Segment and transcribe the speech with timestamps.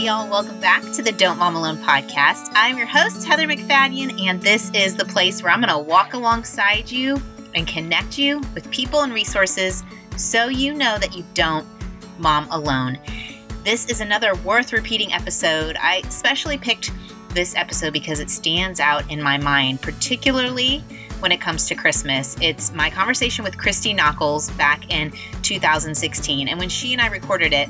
[0.00, 2.50] Y'all, welcome back to the Don't Mom Alone podcast.
[2.54, 6.14] I'm your host, Heather MacFadyen, and this is the place where I'm going to walk
[6.14, 7.20] alongside you
[7.54, 9.84] and connect you with people and resources
[10.16, 11.66] so you know that you don't
[12.18, 12.98] mom alone.
[13.62, 15.76] This is another worth repeating episode.
[15.78, 16.90] I especially picked
[17.34, 20.78] this episode because it stands out in my mind, particularly
[21.18, 22.38] when it comes to Christmas.
[22.40, 26.48] It's my conversation with Christy Nockels back in 2016.
[26.48, 27.68] And when she and I recorded it,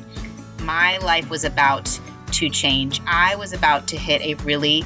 [0.61, 1.99] my life was about
[2.33, 3.01] to change.
[3.07, 4.85] I was about to hit a really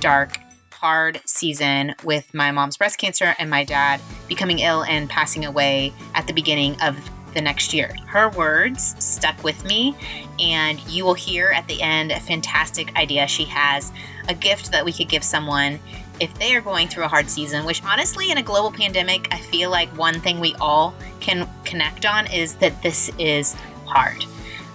[0.00, 0.38] dark,
[0.70, 5.92] hard season with my mom's breast cancer and my dad becoming ill and passing away
[6.14, 6.98] at the beginning of
[7.34, 7.94] the next year.
[8.06, 9.96] Her words stuck with me,
[10.38, 13.92] and you will hear at the end a fantastic idea she has
[14.28, 15.78] a gift that we could give someone
[16.20, 19.38] if they are going through a hard season, which honestly, in a global pandemic, I
[19.38, 23.54] feel like one thing we all can connect on is that this is
[23.86, 24.24] hard.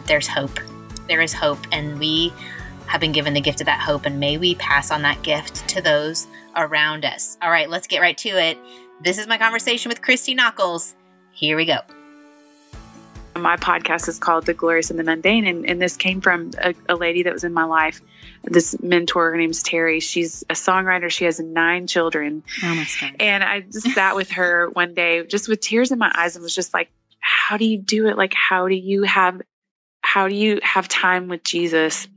[0.06, 0.60] There's hope.
[1.10, 2.32] There is hope, and we
[2.86, 5.68] have been given the gift of that hope, and may we pass on that gift
[5.70, 7.38] to those around us.
[7.42, 8.58] All right, let's get right to it.
[9.02, 10.94] This is my conversation with Christy Nockels.
[11.32, 11.80] Here we go
[13.40, 15.48] my podcast is called The Glorious and the Mundane.
[15.48, 18.02] And, and this came from a, a, lady that was in my life,
[18.44, 19.32] this mentor.
[19.32, 20.00] Her name's Terry.
[20.00, 21.10] She's a songwriter.
[21.10, 22.44] She has nine children.
[22.64, 23.16] Oh my God.
[23.20, 26.44] And I just sat with her one day, just with tears in my eyes, and
[26.44, 28.18] was just like, how do you do it?
[28.18, 29.42] Like, how do you have,
[30.14, 32.08] how do you have time with Jesus?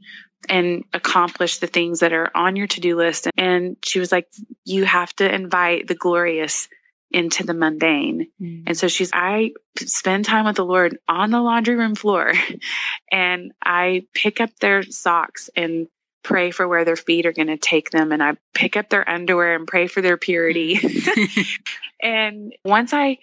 [0.48, 4.26] and accomplish the things that are on your to-do list and she was like
[4.64, 6.68] you have to invite the glorious
[7.12, 8.28] into the mundane.
[8.40, 8.64] Mm.
[8.66, 12.32] And so she's, I spend time with the Lord on the laundry room floor
[13.12, 15.88] and I pick up their socks and
[16.22, 18.12] pray for where their feet are going to take them.
[18.12, 20.80] And I pick up their underwear and pray for their purity.
[22.02, 23.18] and once I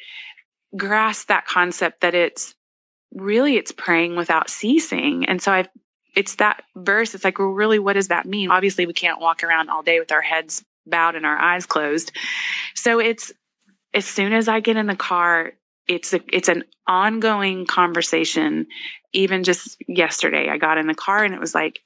[0.75, 2.53] grasp that concept that it's
[3.13, 5.25] really, it's praying without ceasing.
[5.25, 5.69] And so I've,
[6.15, 7.15] it's that verse.
[7.15, 8.52] It's like, well, really, what does that mean?
[8.52, 12.11] Obviously, we can't walk around all day with our heads bowed and our eyes closed.
[12.75, 13.31] So it's
[13.93, 15.53] as soon as I get in the car,
[15.87, 18.67] it's a, it's an ongoing conversation.
[19.14, 21.80] Even just yesterday, I got in the car and it was like,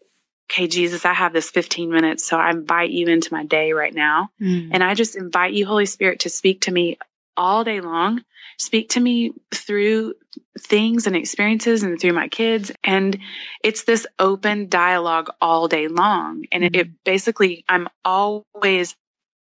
[0.51, 2.25] okay, Jesus, I have this 15 minutes.
[2.25, 4.29] So I invite you into my day right now.
[4.41, 4.69] Mm.
[4.73, 6.97] And I just invite you, Holy Spirit, to speak to me
[7.37, 8.23] all day long.
[8.57, 10.13] Speak to me through
[10.59, 12.71] things and experiences and through my kids.
[12.83, 13.17] And
[13.63, 16.45] it's this open dialogue all day long.
[16.51, 16.93] And it, it mm.
[17.03, 18.95] basically, I'm always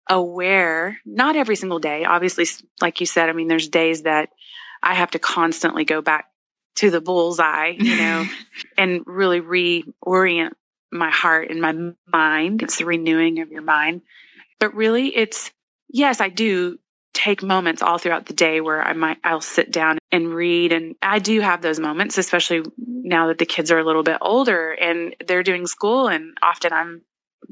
[0.08, 2.04] aware, not every single day.
[2.04, 2.46] Obviously,
[2.80, 4.30] like you said, I mean, there's days that
[4.82, 6.26] I have to constantly go back
[6.76, 8.26] to the bullseye, you know,
[8.78, 10.52] and really reorient
[10.90, 11.74] my heart and my
[12.06, 12.62] mind.
[12.62, 14.02] It's the renewing of your mind.
[14.58, 15.50] But really, it's
[15.88, 16.78] yes, I do
[17.12, 20.94] take moments all throughout the day where I might I'll sit down and read and
[21.02, 24.72] I do have those moments especially now that the kids are a little bit older
[24.72, 27.02] and they're doing school and often I'm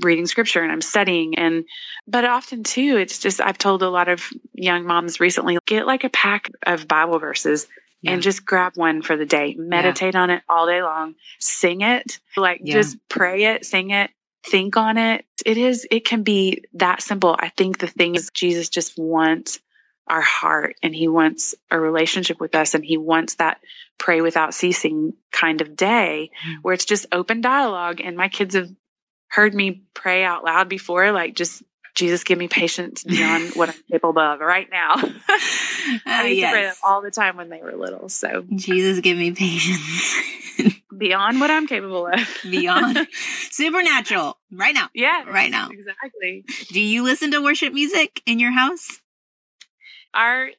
[0.02, 1.64] reading scripture and I'm studying and
[2.06, 6.04] but often too it's just I've told a lot of young moms recently get like
[6.04, 7.66] a pack of Bible verses
[8.02, 8.12] yeah.
[8.12, 9.54] and just grab one for the day.
[9.58, 10.22] Meditate yeah.
[10.22, 11.14] on it all day long.
[11.38, 12.18] Sing it.
[12.36, 12.74] Like yeah.
[12.74, 14.10] just pray it, sing it,
[14.44, 15.24] think on it.
[15.44, 17.36] It is it can be that simple.
[17.38, 19.60] I think the thing is Jesus just wants
[20.06, 23.60] our heart and he wants a relationship with us and he wants that
[23.98, 26.56] pray without ceasing kind of day mm.
[26.62, 28.70] where it's just open dialogue and my kids have
[29.28, 31.62] heard me pray out loud before, like just
[31.94, 34.94] Jesus, give me patience beyond what I'm capable of right now.
[36.06, 36.50] I used yes.
[36.50, 38.08] to pray them all the time when they were little.
[38.08, 40.16] So Jesus, give me patience
[40.96, 42.20] beyond what I'm capable of.
[42.42, 43.06] beyond
[43.50, 44.88] supernatural right now.
[44.94, 45.68] Yeah, right now.
[45.70, 46.44] Exactly.
[46.68, 49.00] Do you listen to worship music in your house?
[50.14, 50.50] Our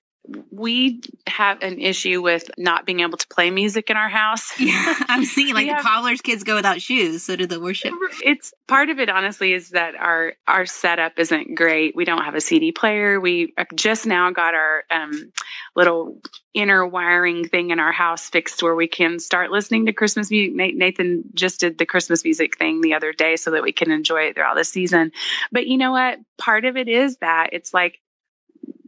[0.51, 4.51] we have an issue with not being able to play music in our house.
[4.61, 7.93] Yeah, I'm seeing like the cobbler's kids go without shoes, so do the worship.
[8.23, 11.95] It's part of it, honestly, is that our our setup isn't great.
[11.95, 13.19] We don't have a CD player.
[13.19, 15.31] We just now got our um,
[15.75, 16.21] little
[16.53, 20.55] inner wiring thing in our house fixed where we can start listening to Christmas music.
[20.75, 24.23] Nathan just did the Christmas music thing the other day so that we can enjoy
[24.23, 25.11] it throughout the season.
[25.51, 26.19] But you know what?
[26.37, 27.99] Part of it is that it's like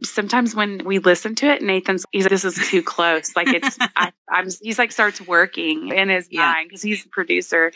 [0.04, 3.34] sometimes when we listen to it, Nathan's he's like, this is too close.
[3.36, 6.52] Like it's I, am he's like starts working in his yeah.
[6.52, 7.72] mind because he's a producer.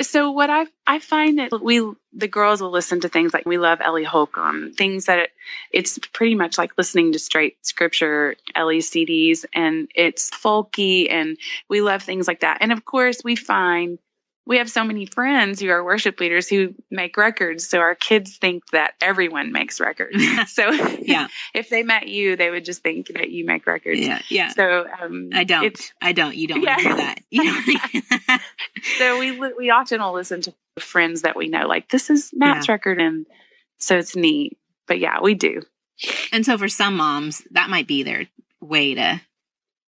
[0.00, 1.80] So what I I find that we
[2.12, 5.30] the girls will listen to things like we love Ellie Holcomb, things that it,
[5.72, 11.36] it's pretty much like listening to straight scripture Ellie CDs, and it's folky, and
[11.68, 12.58] we love things like that.
[12.60, 13.98] And of course, we find
[14.48, 17.68] we have so many friends who are worship leaders who make records.
[17.68, 20.16] So our kids think that everyone makes records.
[20.52, 24.00] so yeah, if they met you, they would just think that you make records.
[24.00, 24.48] Yeah, yeah.
[24.48, 25.78] So um, I don't.
[26.00, 26.34] I don't.
[26.34, 26.80] You don't yeah.
[26.80, 27.20] hear that.
[27.30, 28.38] You know?
[28.96, 32.68] so we we often will listen to friends that we know, like this is Matt's
[32.68, 32.72] yeah.
[32.72, 33.26] record, and
[33.76, 34.56] so it's neat.
[34.86, 35.60] But yeah, we do.
[36.32, 38.28] And so for some moms, that might be their
[38.62, 39.20] way to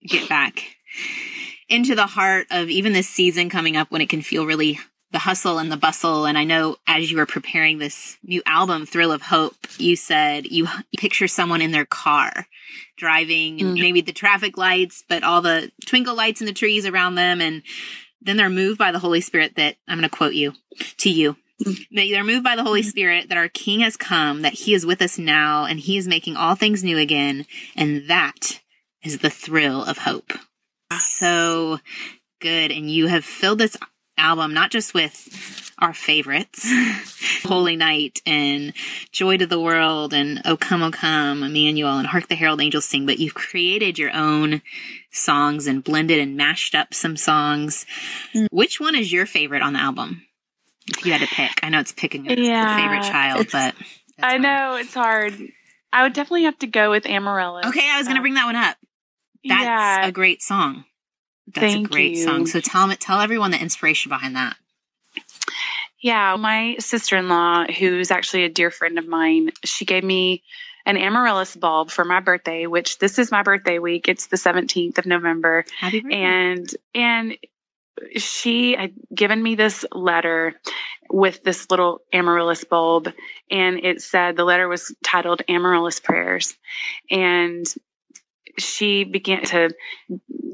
[0.06, 0.62] get back
[1.68, 4.78] into the heart of even this season coming up when it can feel really
[5.12, 6.26] the hustle and the bustle.
[6.26, 10.46] And I know as you were preparing this new album, Thrill of Hope, you said
[10.46, 10.66] you
[10.98, 12.46] picture someone in their car
[12.96, 13.80] driving and mm.
[13.80, 17.40] maybe the traffic lights, but all the twinkle lights in the trees around them.
[17.40, 17.62] And
[18.22, 20.54] then they're moved by the Holy Spirit that I'm going to quote you
[20.98, 21.36] to you.
[21.62, 21.86] Mm.
[21.92, 22.86] They're moved by the Holy mm.
[22.86, 26.08] Spirit that our King has come, that He is with us now, and He is
[26.08, 27.44] making all things new again.
[27.76, 28.60] And that
[29.02, 30.32] is the thrill of hope
[30.98, 31.78] so
[32.40, 32.70] good.
[32.70, 33.76] And you have filled this
[34.18, 36.64] album not just with our favorites,
[37.42, 38.72] Holy Night and
[39.10, 42.84] Joy to the World and O Come, O Come, Emmanuel and Hark the Herald Angels
[42.84, 44.62] Sing, but you've created your own
[45.10, 47.84] songs and blended and mashed up some songs.
[48.34, 48.46] Mm.
[48.50, 50.22] Which one is your favorite on the album?
[50.86, 53.74] If you had to pick, I know it's picking a yeah, favorite child, but
[54.20, 54.42] I hard.
[54.42, 55.34] know it's hard.
[55.92, 57.66] I would definitely have to go with Amaryllis.
[57.66, 58.76] Okay, I was going to bring that one up.
[59.44, 60.06] That's yeah.
[60.06, 60.84] a great song.
[61.48, 62.24] That's Thank a great you.
[62.24, 62.46] song.
[62.46, 64.56] So tell me, tell everyone the inspiration behind that.
[66.00, 70.42] Yeah, my sister-in-law, who's actually a dear friend of mine, she gave me
[70.84, 74.08] an amaryllis bulb for my birthday, which this is my birthday week.
[74.08, 75.64] It's the 17th of November.
[75.78, 76.16] Happy birthday.
[76.16, 77.38] And and
[78.16, 80.54] she had given me this letter
[81.10, 83.12] with this little amaryllis bulb
[83.50, 86.56] and it said the letter was titled amaryllis prayers
[87.10, 87.66] and
[88.58, 89.70] she began to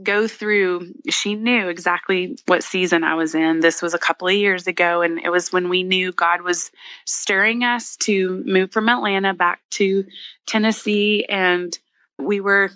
[0.03, 3.61] go through, she knew exactly what season I was in.
[3.61, 6.71] This was a couple of years ago, and it was when we knew God was
[7.05, 10.05] stirring us to move from Atlanta back to
[10.47, 11.77] Tennessee, and
[12.19, 12.71] we were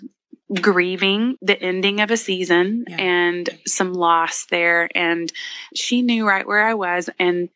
[0.61, 2.97] grieving the ending of a season yeah.
[2.97, 4.89] and some loss there.
[4.93, 5.31] And
[5.73, 7.49] she knew right where I was, and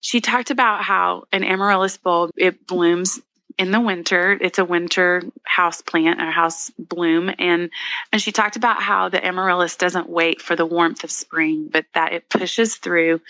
[0.00, 3.20] she talked about how an amaryllis bulb it blooms
[3.58, 4.38] in the winter.
[4.40, 7.30] It's a winter house plant or house bloom.
[7.38, 7.70] And,
[8.12, 11.84] and she talked about how the amaryllis doesn't wait for the warmth of spring, but
[11.94, 13.20] that it pushes through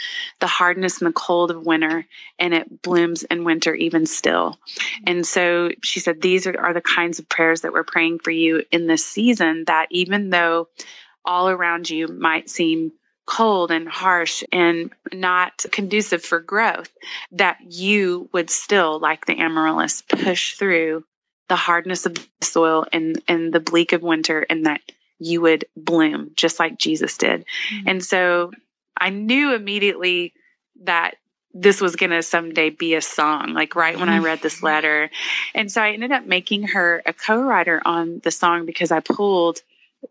[0.41, 2.07] the hardness and the cold of winter
[2.39, 4.59] and it blooms in winter even still.
[5.07, 8.31] And so she said, these are, are the kinds of prayers that we're praying for
[8.31, 10.69] you in this season that even though
[11.25, 12.93] all around you might seem
[13.29, 16.91] cold and harsh and not conducive for growth,
[17.31, 21.05] that you would still, like the amaryllis, push through
[21.49, 24.81] the hardness of the soil and, and the bleak of winter and that
[25.19, 27.45] you would bloom just like Jesus did.
[27.71, 27.89] Mm-hmm.
[27.89, 28.51] And so
[28.97, 30.33] I knew immediately
[30.85, 31.17] that
[31.53, 34.67] this was going to someday be a song, like right when I read this mm-hmm.
[34.67, 35.11] letter.
[35.55, 39.01] And so I ended up making her a co writer on the song because I
[39.01, 39.61] pulled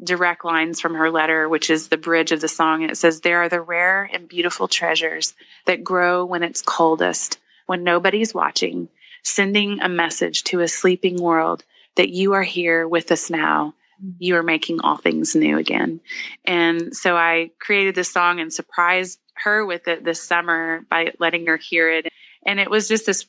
[0.04, 2.84] direct lines from her letter, which is the bridge of the song.
[2.84, 5.34] And it says, There are the rare and beautiful treasures
[5.66, 8.90] that grow when it's coldest, when nobody's watching,
[9.24, 11.64] sending a message to a sleeping world
[11.96, 13.74] that you are here with us now.
[14.20, 16.02] You are making all things new again.
[16.46, 21.48] And so I created this song and surprised her with it this summer by letting
[21.48, 22.08] her hear it.
[22.46, 23.26] And it was just this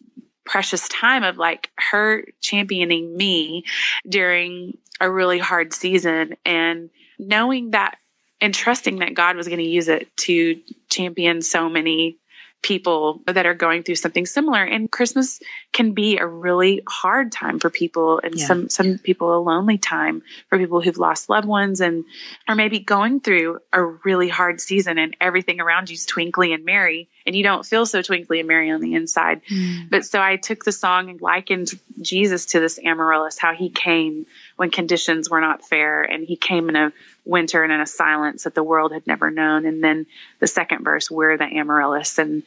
[0.48, 3.64] precious time of like her championing me
[4.08, 7.98] during a really hard season and knowing that
[8.40, 12.16] and trusting that God was going to use it to champion so many
[12.62, 15.40] people that are going through something similar and christmas
[15.72, 18.46] can be a really hard time for people and yeah.
[18.46, 22.04] some some people a lonely time for people who've lost loved ones and
[22.48, 27.08] are maybe going through a really hard season and everything around you's twinkly and merry
[27.26, 29.88] and you don't feel so twinkly and merry on the inside mm.
[29.88, 34.26] but so i took the song and likened jesus to this amaryllis how he came
[34.58, 36.92] when conditions were not fair and he came in a
[37.24, 39.64] winter and in a silence that the world had never known.
[39.66, 40.06] And then
[40.40, 42.42] the second verse, we're the amaryllis and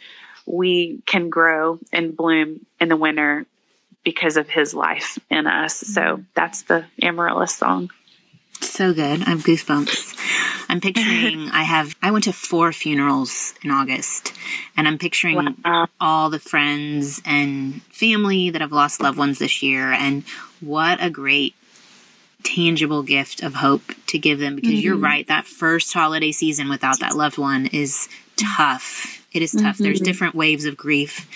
[0.46, 3.46] we can grow and bloom in the winter
[4.04, 5.78] because of his life in us.
[5.78, 6.24] So mm-hmm.
[6.34, 7.92] that's the amaryllis song.
[8.60, 9.22] So good.
[9.22, 10.66] I have goosebumps.
[10.68, 14.34] I'm picturing I have I went to four funerals in August
[14.76, 15.88] and I'm picturing wow.
[16.02, 20.26] all the friends and family that have lost loved ones this year and
[20.60, 21.56] what a great
[22.44, 24.80] tangible gift of hope to give them because mm-hmm.
[24.80, 29.76] you're right that first holiday season without that loved one is tough it is tough
[29.76, 29.84] mm-hmm.
[29.84, 31.28] there's different waves of grief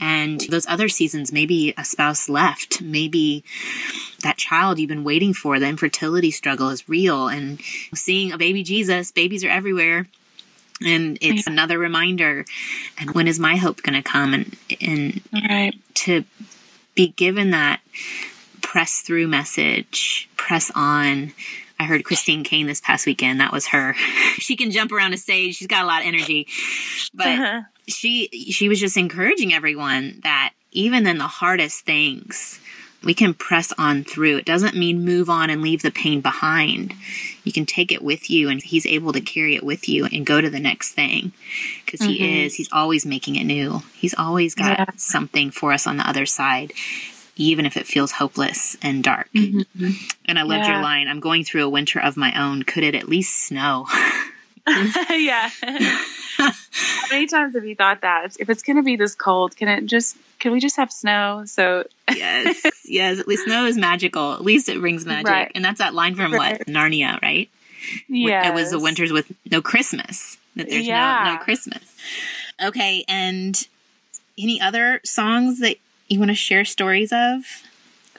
[0.00, 3.44] and those other seasons maybe a spouse left maybe
[4.22, 7.60] that child you've been waiting for the infertility struggle is real and
[7.94, 10.06] seeing a baby jesus babies are everywhere
[10.84, 12.44] And it's another reminder.
[12.98, 14.34] And when is my hope going to come?
[14.34, 15.74] And, and right.
[15.94, 16.24] to
[16.94, 17.80] be given that
[18.72, 21.30] press through message, press on.
[21.78, 23.38] I heard Christine Caine this past weekend.
[23.38, 23.92] That was her.
[24.38, 25.56] she can jump around a stage.
[25.56, 26.48] She's got a lot of energy,
[27.12, 27.62] but uh-huh.
[27.86, 32.60] she she was just encouraging everyone that even in the hardest things,
[33.04, 34.38] we can press on through.
[34.38, 36.94] It doesn't mean move on and leave the pain behind.
[37.44, 40.24] You can take it with you and he's able to carry it with you and
[40.24, 41.32] go to the next thing
[41.84, 42.10] because mm-hmm.
[42.10, 43.82] he is, he's always making it new.
[43.94, 44.86] He's always got yeah.
[44.96, 46.72] something for us on the other side,
[47.36, 49.28] even if it feels hopeless and dark.
[49.34, 49.90] Mm-hmm.
[50.26, 50.74] And I loved yeah.
[50.74, 52.62] your line I'm going through a winter of my own.
[52.62, 53.86] Could it at least snow?
[55.10, 55.50] yeah.
[56.36, 56.52] How
[57.10, 58.36] many times have you thought that?
[58.38, 61.44] If it's going to be this cold, can it just can we just have snow?
[61.46, 61.84] So
[62.14, 63.18] yes, yes.
[63.18, 64.32] At least snow is magical.
[64.32, 65.52] At least it brings magic, right.
[65.54, 66.58] and that's that line from right.
[66.58, 67.48] what Narnia, right?
[68.08, 70.38] Yeah, it was the winters with no Christmas.
[70.56, 71.24] That there's yeah.
[71.24, 71.82] no no Christmas.
[72.62, 73.56] Okay, and
[74.38, 75.76] any other songs that
[76.12, 77.44] you want to share stories of?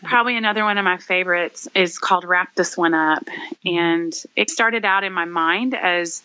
[0.04, 3.26] Probably another one of my favorites is called Wrap This One Up.
[3.66, 6.22] And it started out in my mind as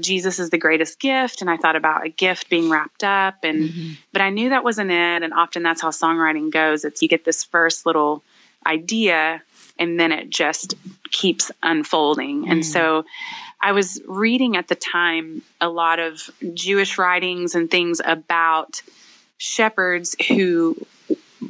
[0.00, 3.68] Jesus is the greatest gift and I thought about a gift being wrapped up and
[3.68, 3.92] mm-hmm.
[4.12, 7.26] but I knew that wasn't it and often that's how songwriting goes it's you get
[7.26, 8.22] this first little
[8.66, 9.42] idea
[9.78, 10.76] and then it just
[11.10, 12.50] keeps unfolding mm.
[12.50, 13.04] and so
[13.60, 18.82] I was reading at the time a lot of Jewish writings and things about
[19.42, 20.76] shepherds who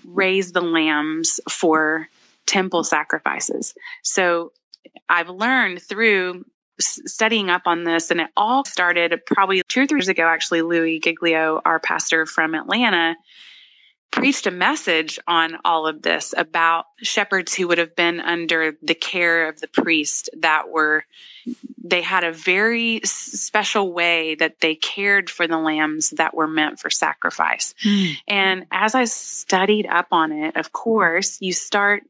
[0.07, 2.09] raise the lambs for
[2.47, 4.53] temple sacrifices so
[5.09, 6.45] I've learned through
[6.81, 10.25] studying up on this, and it all started probably two or three years ago.
[10.25, 13.15] Actually, Louie Giglio, our pastor from Atlanta,
[14.13, 18.95] preached a message on all of this about shepherds who would have been under the
[18.95, 21.05] care of the priest that were
[21.83, 26.79] they had a very special way that they cared for the lambs that were meant
[26.79, 27.75] for sacrifice.
[27.85, 28.15] Mm.
[28.29, 32.05] And as I studied up on it, of course, you start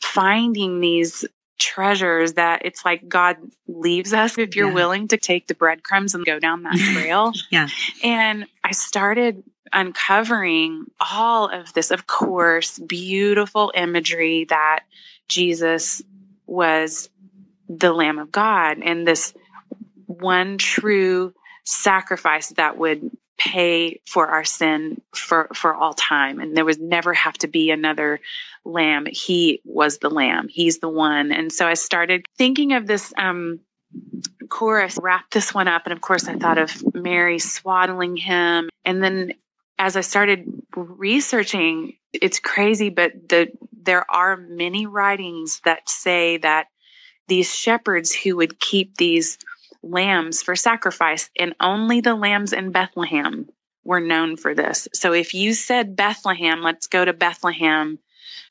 [0.00, 1.24] finding these
[1.58, 3.36] treasures that it's like God
[3.68, 4.74] leaves us if you're yeah.
[4.74, 7.32] willing to take the breadcrumbs and go down that trail.
[7.50, 7.68] yeah.
[8.02, 9.42] And I started
[9.72, 14.80] uncovering all of this, of course, beautiful imagery that
[15.28, 16.02] Jesus
[16.46, 17.08] was
[17.68, 19.34] the Lamb of God and this
[20.06, 21.32] one true
[21.64, 26.40] sacrifice that would pay for our sin for for all time.
[26.40, 28.20] And there was never have to be another
[28.64, 29.06] lamb.
[29.06, 30.48] He was the lamb.
[30.48, 31.32] He's the one.
[31.32, 33.60] And so i started thinking of this um
[34.48, 35.82] chorus wrap this one up.
[35.86, 38.70] And of course i thought of mary swaddling him.
[38.84, 39.34] And then
[39.78, 46.68] as i started researching it's crazy but the there are many writings that say that
[47.26, 49.38] these shepherds who would keep these
[49.84, 53.48] lambs for sacrifice, and only the lambs in Bethlehem
[53.84, 54.88] were known for this.
[54.94, 57.98] So if you said Bethlehem, let's go to Bethlehem,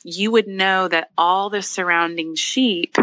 [0.03, 2.95] you would know that all the surrounding sheep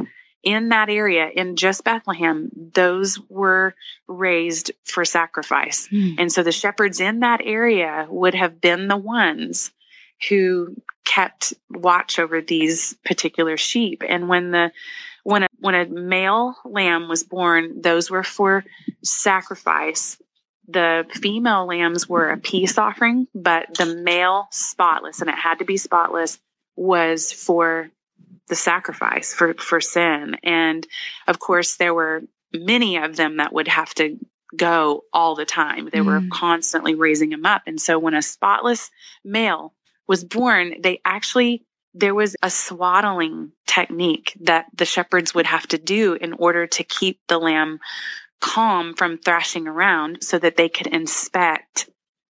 [0.42, 3.74] in that area, in just Bethlehem, those were
[4.06, 5.88] raised for sacrifice.
[5.88, 6.16] Mm.
[6.18, 9.70] And so the shepherds in that area would have been the ones
[10.28, 14.02] who kept watch over these particular sheep.
[14.06, 14.70] And when the
[15.24, 18.64] when a when a male lamb was born, those were for
[19.02, 20.20] sacrifice.
[20.68, 25.64] The female lambs were a peace offering, but the male spotless, and it had to
[25.64, 26.38] be spotless,
[26.76, 27.90] was for
[28.48, 30.36] the sacrifice for for sin.
[30.42, 30.86] And
[31.26, 32.22] of course, there were
[32.52, 34.18] many of them that would have to
[34.56, 35.88] go all the time.
[35.92, 36.06] They mm.
[36.06, 37.62] were constantly raising them up.
[37.66, 38.90] And so when a spotless
[39.24, 39.74] male
[40.08, 45.78] was born, they actually there was a swaddling technique that the shepherds would have to
[45.78, 47.80] do in order to keep the lamb
[48.40, 51.88] calm from thrashing around so that they could inspect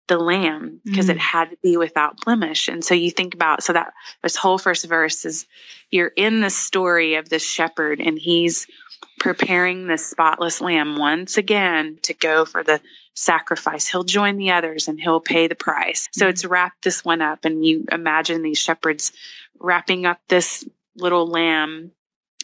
[0.08, 1.12] the lamb because mm.
[1.12, 2.68] it had to be without blemish.
[2.68, 5.46] And so you think about so that this whole first verse is
[5.92, 8.66] you're in the story of this shepherd and he's
[9.20, 12.82] preparing the spotless lamb once again to go for the
[13.14, 13.88] sacrifice.
[13.88, 16.08] He'll join the others and he'll pay the price.
[16.12, 16.30] So mm.
[16.30, 19.12] it's wrapped this one up and you imagine these shepherds
[19.60, 21.92] wrapping up this little lamb.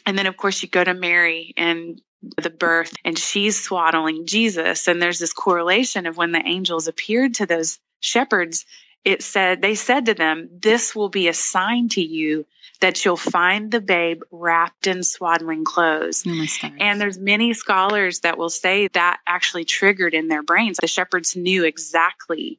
[0.04, 2.00] And then, of course, you go to Mary and
[2.40, 4.88] the birth, and she's swaddling Jesus.
[4.88, 8.64] And there's this correlation of when the angels appeared to those shepherds,
[9.04, 12.46] it said, they said to them, This will be a sign to you
[12.80, 16.24] that you'll find the babe wrapped in swaddling clothes.
[16.26, 20.78] Oh and there's many scholars that will say that actually triggered in their brains.
[20.80, 22.58] The shepherds knew exactly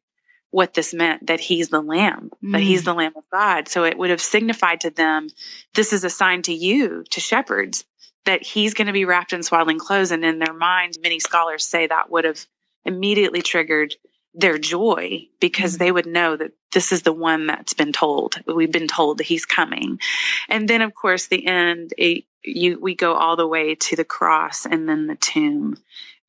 [0.52, 2.52] what this meant that he's the lamb, mm.
[2.54, 2.86] that he's mm.
[2.86, 3.68] the lamb of God.
[3.68, 5.30] So it would have signified to them,
[5.74, 7.86] this is a sign to you, to shepherds,
[8.26, 10.12] that he's going to be wrapped in swaddling clothes.
[10.12, 12.46] And in their minds, many scholars say that would have
[12.86, 13.96] immediately triggered
[14.34, 15.84] their joy because mm-hmm.
[15.84, 18.36] they would know that this is the one that's been told.
[18.46, 20.00] We've been told that he's coming.
[20.48, 24.06] And then of course the end it, you we go all the way to the
[24.06, 25.78] cross and then the tomb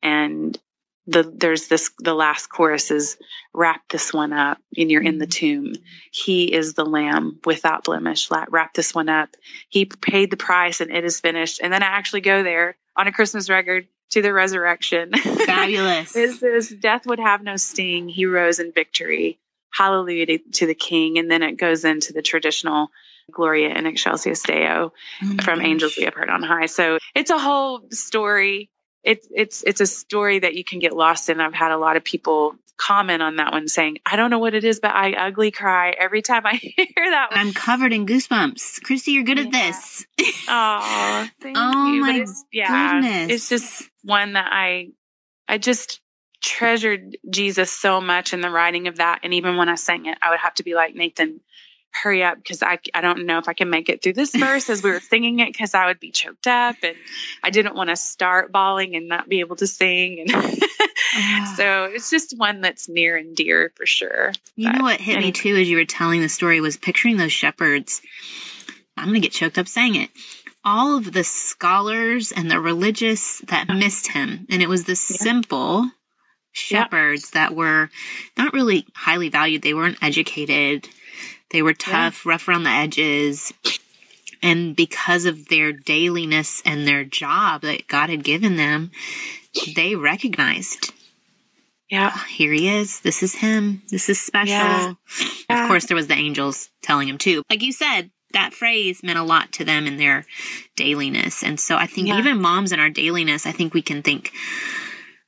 [0.01, 0.57] and
[1.07, 3.17] the there's this the last chorus is
[3.53, 5.71] wrap this one up and you're in the mm-hmm.
[5.71, 5.75] tomb.
[6.11, 8.29] He is the lamb without blemish.
[8.29, 9.29] Wrap this one up.
[9.69, 11.59] He paid the price and it is finished.
[11.63, 15.13] And then i actually go there on a christmas record to the resurrection.
[15.13, 16.15] Fabulous.
[16.15, 18.09] It says death would have no sting.
[18.09, 19.39] He rose in victory.
[19.71, 21.17] Hallelujah to, to the king.
[21.17, 22.89] And then it goes into the traditional
[23.31, 24.91] gloria in excelsis deo
[25.23, 25.67] oh from gosh.
[25.67, 26.65] angels we have heard on high.
[26.65, 28.69] So it's a whole story
[29.03, 31.39] it's it's it's a story that you can get lost in.
[31.39, 34.53] I've had a lot of people comment on that one saying, I don't know what
[34.53, 37.39] it is, but I ugly cry every time I hear that one.
[37.39, 38.81] I'm covered in goosebumps.
[38.83, 39.45] Christy, you're good yeah.
[39.45, 40.05] at this.
[40.47, 42.01] oh, thank oh you.
[42.01, 43.31] my yeah, goodness.
[43.31, 44.89] It's just one that I
[45.47, 45.99] I just
[46.41, 49.19] treasured Jesus so much in the writing of that.
[49.23, 51.41] And even when I sang it, I would have to be like, Nathan,
[51.91, 54.69] hurry up because I, I don't know if I can make it through this verse
[54.69, 56.95] as we were singing it because I would be choked up and
[57.43, 60.19] I didn't want to start bawling and not be able to sing.
[60.19, 60.31] And
[61.15, 61.53] ah.
[61.57, 64.31] so it's just one that's near and dear for sure.
[64.55, 67.17] You but, know what hit me too as you were telling the story was picturing
[67.17, 68.01] those shepherds.
[68.95, 70.09] I'm going to get choked up saying it.
[70.63, 74.45] All of the scholars and the religious that missed him.
[74.49, 75.17] And it was the yeah.
[75.17, 75.89] simple
[76.51, 77.89] shepherds that were
[78.37, 79.61] not really highly valued.
[79.61, 80.89] They weren't educated
[81.51, 82.31] they were tough, yeah.
[82.31, 83.53] rough around the edges.
[84.41, 88.91] And because of their dailiness and their job that God had given them,
[89.75, 90.93] they recognized
[91.89, 92.11] yeah.
[92.13, 92.99] Oh, here he is.
[93.01, 93.81] This is him.
[93.89, 94.53] This is special.
[94.53, 94.93] Yeah.
[95.49, 97.41] Of course, there was the angels telling him too.
[97.49, 100.25] Like you said, that phrase meant a lot to them in their
[100.75, 101.43] dailiness.
[101.43, 102.19] And so I think yeah.
[102.19, 104.31] even moms in our dailiness, I think we can think,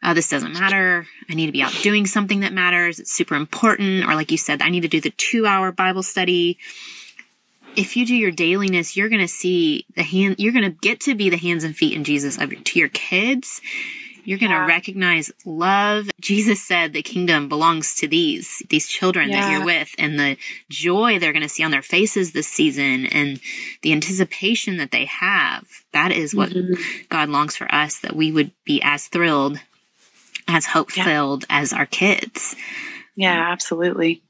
[0.03, 1.05] oh, this doesn't matter.
[1.29, 2.99] I need to be out doing something that matters.
[2.99, 4.05] It's super important.
[4.05, 6.57] Or like you said, I need to do the two hour Bible study.
[7.75, 10.99] If you do your dailiness, you're going to see the hand, you're going to get
[11.01, 13.61] to be the hands and feet in Jesus to your kids.
[14.23, 14.67] You're going to yeah.
[14.67, 16.09] recognize love.
[16.19, 19.41] Jesus said the kingdom belongs to these, these children yeah.
[19.41, 20.37] that you're with and the
[20.69, 23.39] joy they're going to see on their faces this season and
[23.81, 25.65] the anticipation that they have.
[25.93, 26.73] That is what mm-hmm.
[27.09, 29.59] God longs for us, that we would be as thrilled
[30.51, 31.59] as hope filled yeah.
[31.59, 32.55] as our kids.
[33.15, 34.21] Yeah, absolutely.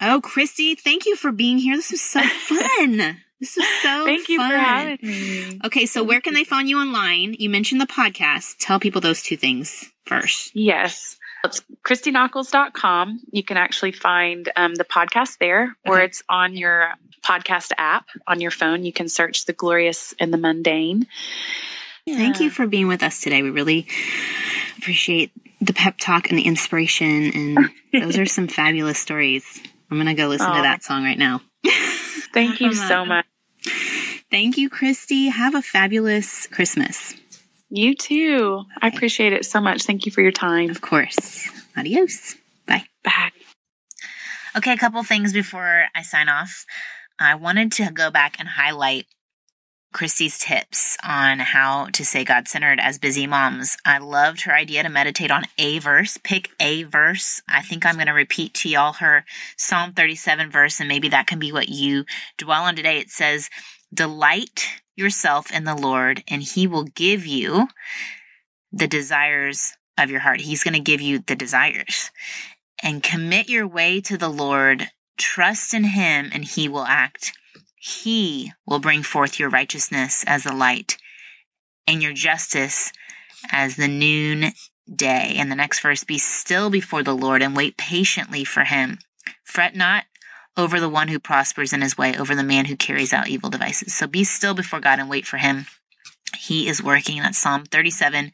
[0.00, 1.76] Oh, Christy, thank you for being here.
[1.76, 3.18] This was so fun.
[3.40, 4.50] This is so Thank you fun.
[4.50, 5.60] for having me.
[5.64, 7.34] Okay, so where can they find you online?
[7.38, 8.56] You mentioned the podcast.
[8.58, 10.54] Tell people those two things first.
[10.54, 11.16] Yes.
[11.42, 13.20] It's ChristyNockels.com.
[13.32, 16.04] You can actually find um, the podcast there, or okay.
[16.04, 16.92] it's on your
[17.24, 18.84] podcast app on your phone.
[18.84, 21.06] You can search The Glorious and the Mundane.
[22.04, 22.16] Yeah.
[22.16, 23.42] Thank you for being with us today.
[23.42, 23.86] We really
[24.78, 27.32] appreciate the pep talk and the inspiration.
[27.34, 29.44] And those are some fabulous stories.
[29.90, 31.42] I'm going to go listen to that song right now.
[32.32, 33.26] Thank you so um, much.
[34.30, 35.28] Thank you, Christy.
[35.28, 37.14] Have a fabulous Christmas.
[37.68, 38.62] You too.
[38.66, 38.78] Okay.
[38.82, 39.82] I appreciate it so much.
[39.82, 40.70] Thank you for your time.
[40.70, 41.48] Of course.
[41.76, 42.36] Adios.
[42.66, 42.84] Bye.
[43.04, 43.30] Bye.
[44.56, 46.64] Okay, a couple things before I sign off.
[47.18, 49.06] I wanted to go back and highlight
[49.92, 53.76] Christy's tips on how to say God centered as busy moms.
[53.84, 56.18] I loved her idea to meditate on a verse.
[56.22, 57.42] Pick a verse.
[57.48, 59.24] I think I'm going to repeat to y'all her
[59.56, 62.04] Psalm 37 verse, and maybe that can be what you
[62.38, 62.98] dwell on today.
[62.98, 63.50] It says,
[63.92, 67.68] Delight yourself in the Lord, and he will give you
[68.70, 70.40] the desires of your heart.
[70.40, 72.10] He's going to give you the desires.
[72.82, 74.88] And commit your way to the Lord.
[75.18, 77.32] Trust in him, and he will act.
[77.82, 80.98] He will bring forth your righteousness as the light
[81.86, 82.92] and your justice
[83.50, 84.52] as the noon
[84.94, 85.36] day.
[85.38, 88.98] And the next verse be still before the Lord and wait patiently for him.
[89.44, 90.04] Fret not
[90.58, 93.48] over the one who prospers in his way, over the man who carries out evil
[93.48, 93.94] devices.
[93.94, 95.64] So be still before God and wait for him.
[96.40, 97.20] He is working.
[97.20, 98.32] That's Psalm 37,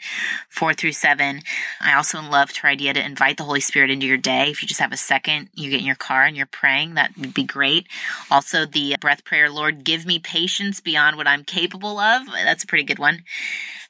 [0.49, 1.41] 4 through 7.
[1.81, 4.49] I also loved her idea to invite the Holy Spirit into your day.
[4.49, 7.19] If you just have a second, you get in your car and you're praying, that
[7.19, 7.89] would be great.
[8.31, 12.27] Also, the breath prayer, Lord, give me patience beyond what I'm capable of.
[12.27, 13.25] That's a pretty good one.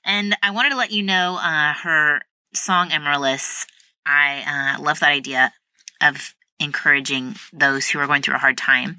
[0.02, 2.22] And I wanted to let you know uh, her
[2.54, 3.66] song, Amaryllis.
[4.06, 5.52] I uh, love that idea
[6.00, 8.96] of encouraging those who are going through a hard time.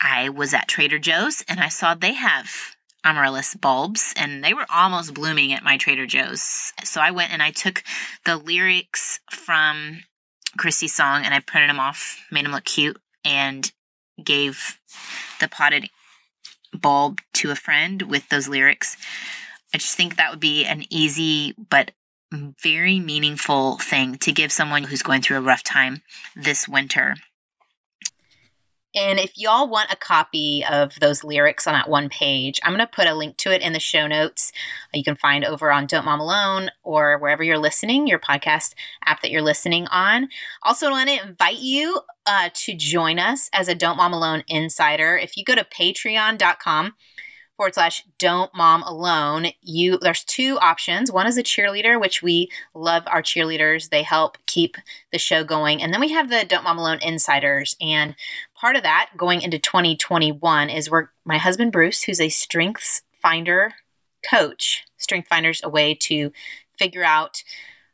[0.00, 2.75] I was at Trader Joe's and I saw they have
[3.06, 6.72] amaryllis bulbs and they were almost blooming at my Trader Joe's.
[6.84, 7.84] So I went and I took
[8.24, 10.02] the lyrics from
[10.58, 13.70] Christy's song and I printed them off, made them look cute, and
[14.22, 14.78] gave
[15.40, 15.88] the potted
[16.74, 18.96] bulb to a friend with those lyrics.
[19.72, 21.92] I just think that would be an easy but
[22.32, 26.02] very meaningful thing to give someone who's going through a rough time
[26.34, 27.14] this winter.
[28.96, 32.84] And if y'all want a copy of those lyrics on that one page, I'm going
[32.84, 34.52] to put a link to it in the show notes.
[34.94, 39.20] You can find over on Don't Mom Alone or wherever you're listening, your podcast app
[39.20, 40.28] that you're listening on.
[40.62, 45.16] Also, want to invite you uh, to join us as a Don't Mom Alone insider.
[45.16, 46.94] If you go to patreon.com
[47.56, 49.48] forward slash don't mom alone.
[49.62, 51.10] You there's two options.
[51.10, 53.90] One is a cheerleader which we love our cheerleaders.
[53.90, 54.76] They help keep
[55.12, 55.82] the show going.
[55.82, 57.76] And then we have the don't mom alone insiders.
[57.80, 58.14] And
[58.54, 63.72] part of that going into 2021 is where my husband bruce who's a strengths finder
[64.28, 66.32] coach strength finders a way to
[66.78, 67.42] figure out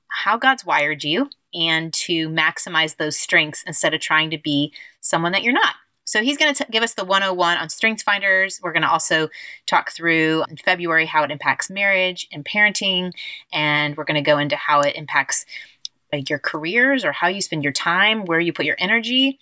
[0.09, 5.33] how god's wired you and to maximize those strengths instead of trying to be someone
[5.33, 5.75] that you're not
[6.12, 8.61] so he's going to give us the 101 on strength finders.
[8.62, 9.31] We're going to also
[9.64, 13.12] talk through in February how it impacts marriage and parenting.
[13.51, 15.46] And we're going to go into how it impacts
[16.29, 19.38] your careers or how you spend your time, where you put your energy.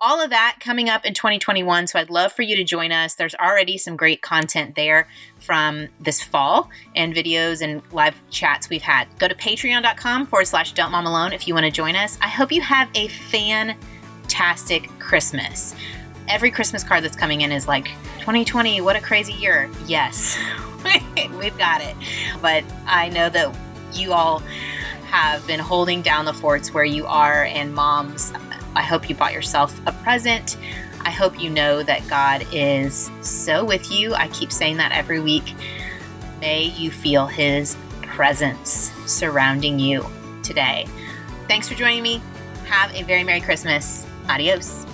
[0.00, 1.86] All of that coming up in 2021.
[1.86, 3.14] So I'd love for you to join us.
[3.14, 5.06] There's already some great content there
[5.38, 9.06] from this fall and videos and live chats we've had.
[9.20, 12.18] Go to patreon.com forward slash don't mom alone if you want to join us.
[12.20, 15.76] I hope you have a fantastic Christmas
[16.28, 17.86] every Christmas card that's coming in is like
[18.20, 19.70] 2020, what a crazy year.
[19.86, 20.38] Yes,
[21.38, 21.96] we've got it.
[22.40, 23.56] But I know that
[23.92, 24.40] you all
[25.10, 28.32] have been holding down the forts where you are, and moms,
[28.74, 30.56] I hope you bought yourself a present.
[31.00, 34.14] I hope you know that God is so with you.
[34.14, 35.54] I keep saying that every week.
[36.40, 40.04] May you feel His presence surrounding you
[40.42, 40.86] today.
[41.48, 42.20] Thanks for joining me.
[42.66, 44.06] Have a very Merry Christmas.
[44.28, 44.87] Adios.